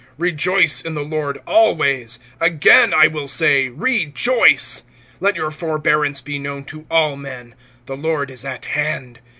[0.19, 4.81] (4)Rejoice in the Lord always; again I will say, rejoice.
[5.21, 7.53] (5)Let your forbearance be known to all men.
[7.85, 9.19] The Lord is at hand.